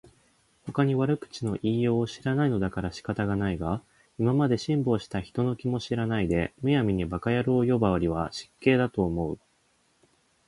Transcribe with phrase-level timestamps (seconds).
[0.65, 3.83] ほかに悪口の言いようを知らないのだから仕方がないが、
[4.17, 9.39] 今まで辛抱した人の気も知らないで、無闇に馬鹿野郎呼ばわりは失敬だと思う